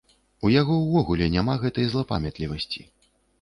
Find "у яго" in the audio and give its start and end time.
0.47-0.77